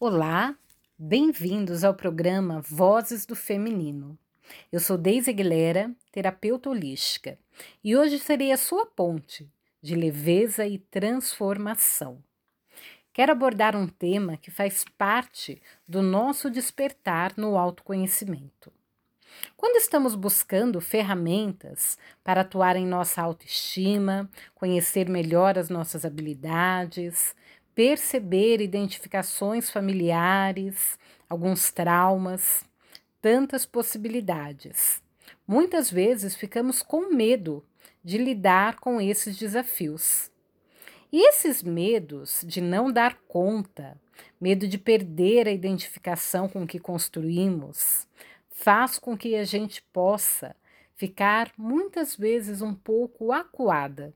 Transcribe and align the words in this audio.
Olá, 0.00 0.54
bem-vindos 0.96 1.82
ao 1.82 1.92
programa 1.92 2.60
Vozes 2.60 3.26
do 3.26 3.34
Feminino. 3.34 4.16
Eu 4.70 4.78
sou 4.78 4.96
Deise 4.96 5.30
Aguilera, 5.30 5.90
terapeuta 6.12 6.70
holística, 6.70 7.36
e 7.82 7.96
hoje 7.96 8.16
serei 8.20 8.52
a 8.52 8.56
sua 8.56 8.86
ponte 8.86 9.50
de 9.82 9.96
leveza 9.96 10.64
e 10.64 10.78
transformação. 10.78 12.22
Quero 13.12 13.32
abordar 13.32 13.74
um 13.74 13.88
tema 13.88 14.36
que 14.36 14.52
faz 14.52 14.84
parte 14.96 15.60
do 15.86 16.00
nosso 16.00 16.48
despertar 16.48 17.32
no 17.36 17.58
autoconhecimento. 17.58 18.72
Quando 19.56 19.76
estamos 19.76 20.14
buscando 20.14 20.80
ferramentas 20.80 21.98
para 22.22 22.42
atuar 22.42 22.76
em 22.76 22.86
nossa 22.86 23.20
autoestima, 23.20 24.30
conhecer 24.54 25.08
melhor 25.08 25.58
as 25.58 25.68
nossas 25.68 26.04
habilidades, 26.04 27.34
perceber 27.78 28.60
identificações 28.60 29.70
familiares, 29.70 30.98
alguns 31.30 31.70
traumas, 31.70 32.64
tantas 33.22 33.64
possibilidades. 33.64 35.00
Muitas 35.46 35.88
vezes 35.88 36.34
ficamos 36.34 36.82
com 36.82 37.14
medo 37.14 37.64
de 38.02 38.18
lidar 38.18 38.80
com 38.80 39.00
esses 39.00 39.36
desafios. 39.36 40.28
E 41.12 41.28
esses 41.28 41.62
medos 41.62 42.44
de 42.44 42.60
não 42.60 42.90
dar 42.90 43.16
conta, 43.28 43.96
medo 44.40 44.66
de 44.66 44.76
perder 44.76 45.46
a 45.46 45.52
identificação 45.52 46.48
com 46.48 46.64
o 46.64 46.66
que 46.66 46.80
construímos, 46.80 48.08
faz 48.50 48.98
com 48.98 49.16
que 49.16 49.36
a 49.36 49.44
gente 49.44 49.82
possa 49.92 50.56
ficar 50.96 51.52
muitas 51.56 52.16
vezes 52.16 52.60
um 52.60 52.74
pouco 52.74 53.30
acuada, 53.30 54.12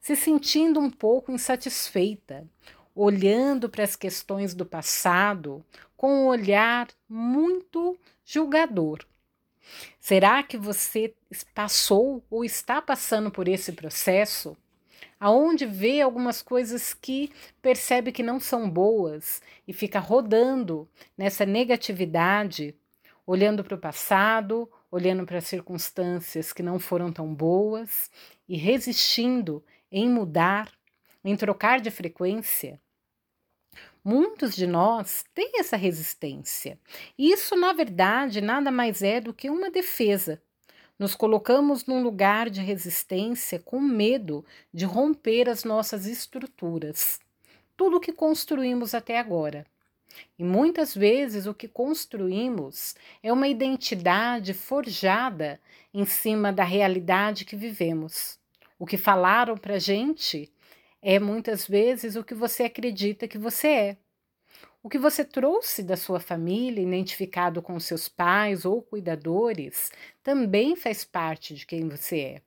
se 0.00 0.16
sentindo 0.16 0.80
um 0.80 0.88
pouco 0.88 1.30
insatisfeita 1.30 2.48
olhando 2.96 3.68
para 3.68 3.84
as 3.84 3.94
questões 3.94 4.54
do 4.54 4.64
passado 4.64 5.62
com 5.98 6.24
um 6.24 6.26
olhar 6.28 6.88
muito 7.06 7.98
julgador. 8.24 9.04
Será 10.00 10.42
que 10.42 10.56
você 10.56 11.14
passou 11.54 12.24
ou 12.30 12.42
está 12.42 12.80
passando 12.80 13.30
por 13.30 13.48
esse 13.48 13.72
processo? 13.72 14.56
Aonde 15.20 15.66
vê 15.66 16.00
algumas 16.00 16.40
coisas 16.40 16.94
que 16.94 17.30
percebe 17.60 18.12
que 18.12 18.22
não 18.22 18.40
são 18.40 18.68
boas 18.70 19.42
e 19.68 19.74
fica 19.74 19.98
rodando 19.98 20.88
nessa 21.18 21.44
negatividade, 21.44 22.74
olhando 23.26 23.62
para 23.62 23.74
o 23.74 23.80
passado, 23.80 24.70
olhando 24.90 25.26
para 25.26 25.40
circunstâncias 25.40 26.52
que 26.52 26.62
não 26.62 26.78
foram 26.78 27.12
tão 27.12 27.34
boas 27.34 28.10
e 28.48 28.56
resistindo 28.56 29.62
em 29.90 30.08
mudar, 30.08 30.72
em 31.24 31.36
trocar 31.36 31.80
de 31.80 31.90
frequência? 31.90 32.80
Muitos 34.08 34.54
de 34.54 34.68
nós 34.68 35.24
têm 35.34 35.58
essa 35.58 35.76
resistência. 35.76 36.78
Isso, 37.18 37.56
na 37.56 37.72
verdade, 37.72 38.40
nada 38.40 38.70
mais 38.70 39.02
é 39.02 39.20
do 39.20 39.34
que 39.34 39.50
uma 39.50 39.68
defesa. 39.68 40.40
Nos 40.96 41.16
colocamos 41.16 41.86
num 41.86 42.04
lugar 42.04 42.48
de 42.48 42.60
resistência 42.60 43.58
com 43.58 43.80
medo 43.80 44.44
de 44.72 44.84
romper 44.84 45.48
as 45.48 45.64
nossas 45.64 46.06
estruturas, 46.06 47.18
tudo 47.76 47.96
o 47.96 48.00
que 48.00 48.12
construímos 48.12 48.94
até 48.94 49.18
agora. 49.18 49.66
E 50.38 50.44
muitas 50.44 50.94
vezes 50.94 51.46
o 51.46 51.52
que 51.52 51.66
construímos 51.66 52.94
é 53.24 53.32
uma 53.32 53.48
identidade 53.48 54.54
forjada 54.54 55.60
em 55.92 56.04
cima 56.04 56.52
da 56.52 56.62
realidade 56.62 57.44
que 57.44 57.56
vivemos. 57.56 58.38
O 58.78 58.86
que 58.86 58.96
falaram 58.96 59.56
para 59.56 59.80
gente 59.80 60.48
é 61.08 61.20
muitas 61.20 61.68
vezes 61.68 62.16
o 62.16 62.24
que 62.24 62.34
você 62.34 62.64
acredita 62.64 63.28
que 63.28 63.38
você 63.38 63.68
é. 63.68 63.96
O 64.82 64.88
que 64.88 64.98
você 64.98 65.24
trouxe 65.24 65.84
da 65.84 65.96
sua 65.96 66.18
família, 66.18 66.82
identificado 66.82 67.62
com 67.62 67.78
seus 67.78 68.08
pais 68.08 68.64
ou 68.64 68.82
cuidadores, 68.82 69.92
também 70.20 70.74
faz 70.74 71.04
parte 71.04 71.54
de 71.54 71.64
quem 71.64 71.88
você 71.88 72.18
é. 72.18 72.42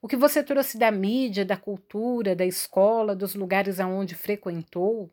O 0.00 0.08
que 0.08 0.16
você 0.16 0.42
trouxe 0.42 0.78
da 0.78 0.90
mídia, 0.90 1.44
da 1.44 1.54
cultura, 1.54 2.34
da 2.34 2.46
escola, 2.46 3.14
dos 3.14 3.34
lugares 3.34 3.78
aonde 3.78 4.14
frequentou, 4.14 5.10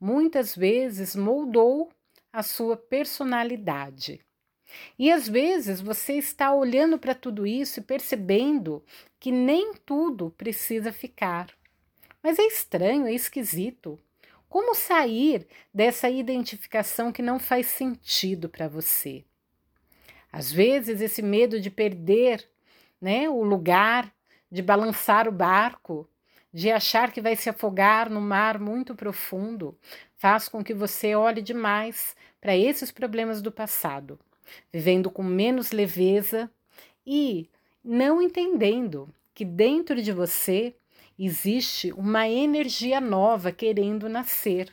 muitas 0.00 0.54
vezes 0.54 1.16
moldou 1.16 1.90
a 2.32 2.44
sua 2.44 2.76
personalidade. 2.76 4.20
E 4.96 5.10
às 5.10 5.28
vezes 5.28 5.80
você 5.80 6.12
está 6.12 6.54
olhando 6.54 6.96
para 6.96 7.12
tudo 7.12 7.44
isso 7.44 7.80
e 7.80 7.82
percebendo 7.82 8.84
que 9.18 9.32
nem 9.32 9.74
tudo 9.84 10.30
precisa 10.38 10.92
ficar. 10.92 11.57
Mas 12.22 12.38
é 12.38 12.42
estranho, 12.42 13.06
é 13.06 13.12
esquisito. 13.12 13.98
Como 14.48 14.74
sair 14.74 15.46
dessa 15.72 16.08
identificação 16.08 17.12
que 17.12 17.22
não 17.22 17.38
faz 17.38 17.66
sentido 17.66 18.48
para 18.48 18.66
você? 18.66 19.24
Às 20.32 20.50
vezes, 20.50 21.00
esse 21.00 21.22
medo 21.22 21.60
de 21.60 21.70
perder 21.70 22.46
né, 23.00 23.28
o 23.28 23.42
lugar, 23.42 24.12
de 24.50 24.62
balançar 24.62 25.28
o 25.28 25.32
barco, 25.32 26.08
de 26.52 26.70
achar 26.70 27.12
que 27.12 27.20
vai 27.20 27.36
se 27.36 27.50
afogar 27.50 28.10
no 28.10 28.20
mar 28.20 28.58
muito 28.58 28.94
profundo, 28.94 29.76
faz 30.16 30.48
com 30.48 30.64
que 30.64 30.74
você 30.74 31.14
olhe 31.14 31.42
demais 31.42 32.16
para 32.40 32.56
esses 32.56 32.90
problemas 32.90 33.42
do 33.42 33.52
passado, 33.52 34.18
vivendo 34.72 35.10
com 35.10 35.22
menos 35.22 35.72
leveza 35.72 36.50
e 37.06 37.48
não 37.84 38.20
entendendo 38.20 39.08
que 39.34 39.44
dentro 39.44 40.02
de 40.02 40.12
você 40.12 40.74
Existe 41.18 41.92
uma 41.92 42.28
energia 42.28 43.00
nova 43.00 43.50
querendo 43.50 44.08
nascer. 44.08 44.70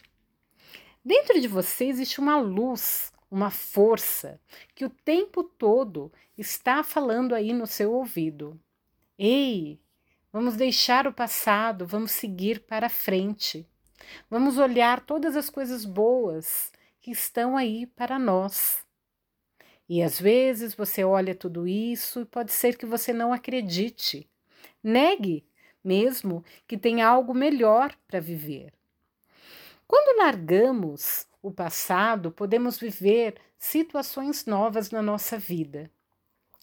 Dentro 1.03 1.41
de 1.41 1.47
você 1.47 1.85
existe 1.85 2.19
uma 2.19 2.37
luz, 2.37 3.11
uma 3.31 3.49
força 3.49 4.39
que 4.75 4.85
o 4.85 4.89
tempo 4.89 5.43
todo 5.43 6.11
está 6.37 6.83
falando 6.83 7.33
aí 7.33 7.51
no 7.51 7.65
seu 7.65 7.91
ouvido. 7.91 8.59
Ei, 9.17 9.79
vamos 10.31 10.55
deixar 10.55 11.07
o 11.07 11.13
passado, 11.13 11.87
vamos 11.87 12.11
seguir 12.11 12.59
para 12.59 12.89
frente. 12.89 13.67
Vamos 14.29 14.59
olhar 14.59 15.03
todas 15.03 15.35
as 15.35 15.49
coisas 15.49 15.83
boas 15.83 16.71
que 17.01 17.09
estão 17.09 17.57
aí 17.57 17.87
para 17.87 18.19
nós. 18.19 18.85
E 19.87 20.01
às 20.01 20.19
vezes 20.19 20.75
você 20.75 21.03
olha 21.03 21.33
tudo 21.33 21.67
isso 21.67 22.21
e 22.21 22.25
pode 22.25 22.51
ser 22.51 22.77
que 22.77 22.85
você 22.85 23.13
não 23.13 23.33
acredite. 23.33 24.29
Negue 24.83 25.43
mesmo 25.85 26.43
que 26.67 26.77
tenha 26.77 27.07
algo 27.07 27.33
melhor 27.33 27.95
para 28.07 28.19
viver. 28.19 28.73
Quando 29.87 30.17
largamos 30.17 31.27
o 31.41 31.51
passado, 31.51 32.31
podemos 32.31 32.79
viver 32.79 33.35
situações 33.57 34.45
novas 34.45 34.89
na 34.89 35.01
nossa 35.01 35.37
vida. 35.37 35.91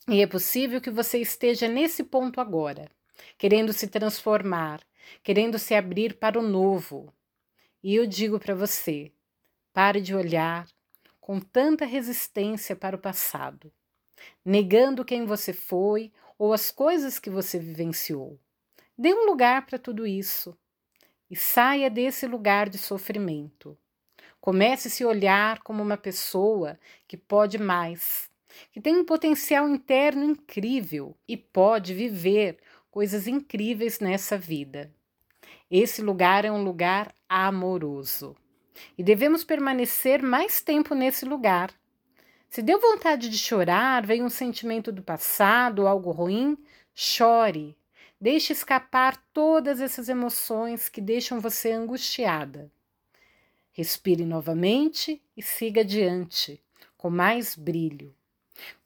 E 0.09 0.21
é 0.21 0.27
possível 0.27 0.81
que 0.81 0.91
você 0.91 1.19
esteja 1.19 1.69
nesse 1.69 2.03
ponto 2.03 2.41
agora, 2.41 2.91
querendo 3.39 3.73
se 3.73 3.87
transformar, 3.87 4.81
querendo 5.23 5.59
se 5.59 5.75
abrir 5.75 6.15
para 6.15 6.39
o 6.39 6.43
novo. 6.43 7.13
E 7.81 7.95
eu 7.95 8.05
digo 8.07 8.41
para 8.41 8.57
você: 8.57 9.13
pare 9.73 10.01
de 10.01 10.15
olhar 10.15 10.67
com 11.21 11.39
tanta 11.39 11.85
resistência 11.85 12.75
para 12.75 12.97
o 12.97 12.99
passado, 12.99 13.73
negando 14.45 15.05
quem 15.05 15.25
você 15.25 15.53
foi 15.53 16.13
ou 16.37 16.53
as 16.53 16.73
coisas 16.73 17.21
que 17.21 17.31
você 17.31 17.61
vivenciou. 17.61 18.41
Dê 18.97 19.15
um 19.15 19.27
lugar 19.27 19.67
para 19.67 19.79
tudo 19.79 20.07
isso 20.07 20.57
e 21.31 21.37
saia 21.37 21.89
desse 21.89 22.27
lugar 22.27 22.69
de 22.69 22.77
sofrimento. 22.77 23.77
Comece 24.41 24.89
a 24.89 24.91
se 24.91 25.05
olhar 25.05 25.63
como 25.63 25.83
uma 25.83 25.97
pessoa 25.97 26.79
que 27.09 27.17
pode 27.17 27.59
mais, 27.59 28.31
que 28.71 28.81
tem 28.81 28.97
um 28.97 29.05
potencial 29.05 29.69
interno 29.69 30.25
incrível 30.25 31.17
e 31.27 31.37
pode 31.37 31.95
viver 31.95 32.59
coisas 32.91 33.27
incríveis 33.27 33.99
nessa 33.99 34.37
vida. 34.37 34.93
Esse 35.71 36.03
lugar 36.03 36.45
é 36.45 36.53
um 36.53 36.63
lugar 36.63 37.15
amoroso 37.27 38.37
e 38.99 39.03
devemos 39.03 39.43
permanecer 39.43 40.23
mais 40.23 40.61
tempo 40.61 40.95
nesse 40.95 41.25
lugar. 41.25 41.73
Se 42.51 42.61
deu 42.61 42.79
vontade 42.79 43.31
de 43.31 43.39
chorar, 43.39 44.05
veio 44.05 44.25
um 44.25 44.29
sentimento 44.29 44.93
do 44.93 45.03
passado, 45.03 45.87
algo 45.87 46.11
ruim, 46.11 46.59
chore, 46.95 47.75
Deixe 48.23 48.53
escapar 48.53 49.17
todas 49.33 49.81
essas 49.81 50.09
emoções 50.09 50.89
que 50.89 51.01
deixam 51.01 51.41
você 51.41 51.73
angustiada. 51.73 52.71
Respire 53.73 54.25
novamente 54.25 55.21
e 55.37 55.43
siga 55.43 55.81
adiante, 55.81 56.63
com 56.97 57.11
mais 57.11 57.57
brilho. 57.57 58.15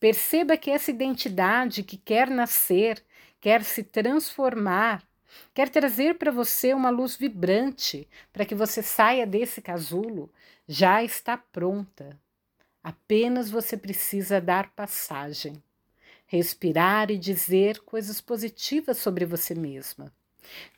Perceba 0.01 0.57
que 0.57 0.71
essa 0.71 0.91
identidade 0.91 1.83
que 1.83 1.99
quer 1.99 2.31
nascer, 2.31 3.05
quer 3.39 3.63
se 3.63 3.83
transformar, 3.83 5.07
quer 5.53 5.69
trazer 5.69 6.17
para 6.17 6.33
você 6.33 6.73
uma 6.73 6.89
luz 6.89 7.15
vibrante 7.15 8.09
para 8.33 8.47
que 8.47 8.55
você 8.55 8.83
saia 8.83 9.27
desse 9.27 9.61
casulo, 9.61 10.33
já 10.67 11.05
está 11.05 11.37
pronta. 11.37 12.19
Apenas 12.83 13.51
você 13.51 13.77
precisa 13.77 14.41
dar 14.41 14.71
passagem 14.71 15.63
respirar 16.27 17.11
e 17.11 17.19
dizer 17.19 17.81
coisas 17.81 18.21
positivas 18.21 18.99
sobre 18.99 19.25
você 19.25 19.55
mesma. 19.55 20.13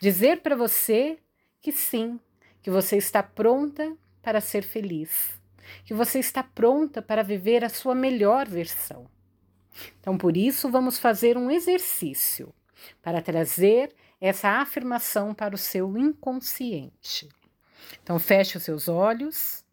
Dizer 0.01 0.43
para 0.43 0.55
você 0.55 1.19
que 1.61 1.73
sim, 1.73 2.21
que 2.63 2.71
você 2.71 2.97
está 2.97 3.23
pronta 3.23 3.97
para 4.23 4.41
ser 4.41 4.63
feliz, 4.63 5.39
que 5.85 5.95
você 5.95 6.19
está 6.19 6.43
pronta 6.43 7.01
para 7.01 7.23
viver 7.23 7.65
a 7.65 7.69
sua 7.69 7.95
melhor 7.95 8.49
versão. 8.49 9.07
Então, 10.01 10.19
por 10.19 10.37
isso, 10.37 10.71
vamos 10.71 10.99
fazer 10.99 11.37
um 11.37 11.51
exercício 11.51 12.55
para 13.03 13.23
trazer 13.23 13.95
essa 14.21 14.49
afirmação 14.61 15.35
para 15.35 15.55
o 15.55 15.59
seu 15.59 15.97
inconsciente. 15.97 17.29
Então, 18.03 18.19
feche 18.19 18.59
os 18.59 18.65
seus 18.65 18.89
olhos 18.89 19.65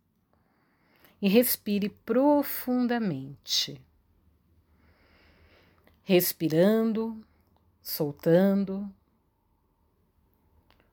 e 1.21 1.27
respire 1.27 1.89
profundamente. 1.89 3.81
Respirando, 6.07 7.25
soltando. 7.81 8.87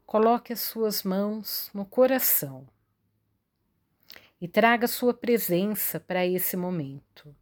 Coloque 0.06 0.54
as 0.54 0.60
suas 0.60 1.02
mãos 1.02 1.70
no 1.74 1.84
coração 1.84 2.66
e 4.40 4.48
traga 4.48 4.88
sua 4.88 5.12
presença 5.12 6.00
para 6.00 6.26
esse 6.26 6.56
momento, 6.56 7.36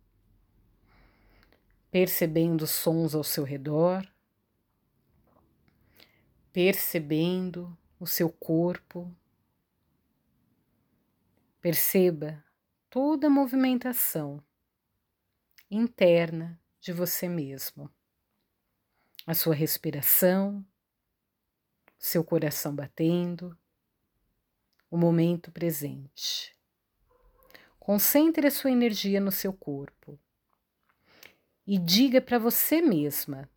percebendo 1.93 2.63
os 2.63 2.71
sons 2.73 3.15
ao 3.15 3.23
seu 3.23 3.45
redor, 3.45 4.05
percebendo 6.53 7.79
o 8.01 8.07
seu 8.07 8.31
corpo. 8.31 9.15
Perceba 11.61 12.45
toda 12.91 13.29
a 13.29 13.31
movimentação 13.31 14.43
interna 15.71 16.61
de 16.81 16.93
você 16.93 17.29
mesmo. 17.29 17.91
A 19.27 19.35
sua 19.35 19.55
respiração, 19.55 20.65
seu 21.99 22.25
coração 22.25 22.75
batendo, 22.75 23.57
o 24.91 24.97
momento 24.97 25.53
presente. 25.53 26.57
Concentre 27.79 28.47
a 28.47 28.51
sua 28.51 28.71
energia 28.71 29.21
no 29.21 29.31
seu 29.31 29.53
corpo 29.53 30.19
e 31.67 31.79
diga 31.79 32.21
para 32.21 32.39
você 32.39 32.81
mesma: 32.81 33.49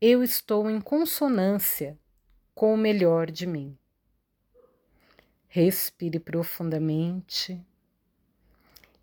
Eu 0.00 0.22
estou 0.22 0.68
em 0.68 0.80
consonância 0.80 1.98
com 2.54 2.74
o 2.74 2.76
melhor 2.76 3.30
de 3.30 3.46
mim. 3.46 3.78
Respire 5.46 6.18
profundamente 6.18 7.64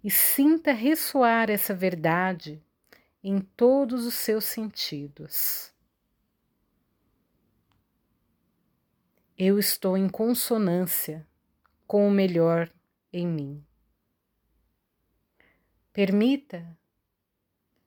e 0.03 0.11
sinta 0.11 0.73
ressoar 0.73 1.49
essa 1.49 1.73
verdade 1.73 2.61
em 3.23 3.39
todos 3.39 4.05
os 4.05 4.15
seus 4.15 4.45
sentidos. 4.45 5.71
Eu 9.37 9.57
estou 9.59 9.97
em 9.97 10.07
consonância 10.07 11.27
com 11.87 12.07
o 12.07 12.11
melhor 12.11 12.71
em 13.11 13.27
mim. 13.27 13.65
Permita 15.91 16.77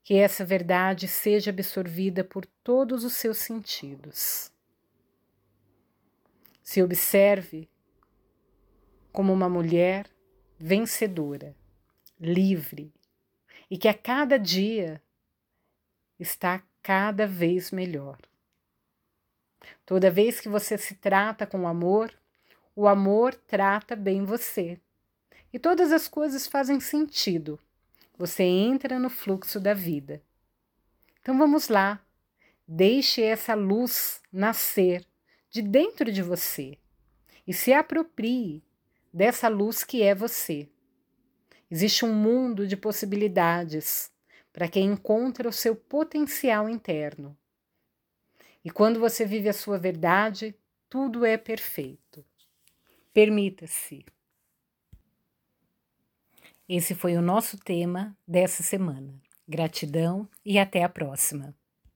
que 0.02 0.14
essa 0.14 0.44
verdade 0.44 1.08
seja 1.08 1.50
absorvida 1.50 2.22
por 2.22 2.44
todos 2.62 3.04
os 3.04 3.14
seus 3.14 3.38
sentidos. 3.38 4.52
Se 6.62 6.82
observe 6.82 7.69
como 9.10 9.32
uma 9.32 9.48
mulher 9.48 10.10
vencedora 10.58 11.56
livre 12.20 12.92
e 13.70 13.78
que 13.78 13.88
a 13.88 13.94
cada 13.94 14.38
dia 14.38 15.02
está 16.19 16.62
cada 16.82 17.26
vez 17.26 17.70
melhor. 17.70 18.19
Toda 19.87 20.11
vez 20.11 20.40
que 20.40 20.49
você 20.49 20.76
se 20.76 20.94
trata 20.94 21.46
com 21.46 21.66
amor, 21.66 22.12
o 22.76 22.87
amor 22.87 23.34
trata 23.34 23.94
bem 23.94 24.25
você. 24.25 24.81
E 25.52 25.58
todas 25.58 25.93
as 25.93 26.08
coisas 26.08 26.46
fazem 26.46 26.81
sentido. 26.81 27.58
Você 28.16 28.43
entra 28.43 28.99
no 28.99 29.11
fluxo 29.11 29.61
da 29.61 29.75
vida. 29.75 30.22
Então 31.20 31.37
vamos 31.38 31.69
lá. 31.69 32.05
Deixe 32.66 33.22
essa 33.22 33.55
luz 33.55 34.22
nascer 34.32 35.06
de 35.50 35.62
dentro 35.62 36.11
de 36.11 36.22
você 36.22 36.78
e 37.46 37.52
se 37.52 37.72
aproprie 37.72 38.62
dessa 39.12 39.49
luz 39.49 39.84
que 39.84 40.02
é 40.02 40.14
você. 40.14 40.69
Existe 41.70 42.05
um 42.05 42.12
mundo 42.12 42.66
de 42.66 42.76
possibilidades 42.76 44.11
para 44.54 44.68
quem 44.68 44.86
encontra 44.86 45.48
o 45.48 45.52
seu 45.52 45.74
potencial 45.74 46.68
interno. 46.68 47.36
E 48.64 48.70
quando 48.70 49.00
você 49.00 49.26
vive 49.26 49.48
a 49.48 49.52
sua 49.52 49.78
verdade, 49.78 50.54
tudo 50.88 51.24
é 51.24 51.36
perfeito. 51.36 52.24
Permita-se. 53.12 54.06
Esse 56.68 56.94
foi 56.94 57.16
o 57.16 57.20
nosso 57.20 57.58
tema 57.58 58.16
dessa 58.26 58.62
semana. 58.62 59.20
Gratidão 59.46 60.28
e 60.44 60.56
até 60.56 60.84
a 60.84 60.88
próxima. 60.88 61.52